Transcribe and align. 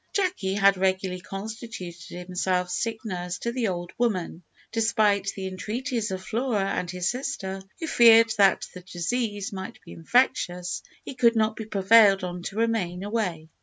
Jacky 0.13 0.55
had 0.55 0.77
regularly 0.77 1.21
constituted 1.21 2.17
himself 2.25 2.71
sick 2.71 3.05
nurse 3.05 3.37
to 3.37 3.51
the 3.51 3.67
old 3.67 3.93
woman. 3.99 4.41
Despite 4.71 5.31
the 5.35 5.45
entreaties 5.45 6.09
of 6.09 6.23
Flora 6.25 6.71
and 6.71 6.89
his 6.89 7.07
sister, 7.11 7.61
who 7.79 7.85
feared 7.85 8.33
that 8.39 8.65
the 8.73 8.81
disease 8.81 9.53
might 9.53 9.79
be 9.85 9.91
infectious, 9.93 10.81
he 11.05 11.13
could 11.13 11.35
not 11.35 11.55
be 11.55 11.65
prevailed 11.67 12.23
on 12.23 12.41
to 12.41 12.55
remain 12.57 13.03
away. 13.03 13.49